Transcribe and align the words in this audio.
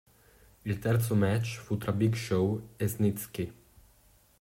Il 0.65 0.79
terzo 0.79 1.13
match 1.15 1.59
fu 1.59 1.77
tra 1.77 1.91
Big 1.91 2.15
Show 2.15 2.69
e 2.75 2.87
Snitsky. 2.87 3.53